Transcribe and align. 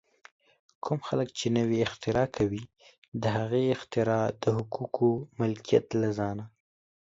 کوم 0.83 0.99
خلک 1.07 1.29
چې 1.37 1.47
نوې 1.57 1.79
اختراع 1.87 2.27
کوي، 2.37 2.63
د 3.21 3.23
هغې 3.37 3.63
اختراع 3.75 4.25
د 4.41 4.43
حقوقو 4.57 5.11
ملکیت 5.39 5.87
له 6.01 6.09
ځان 6.17 6.37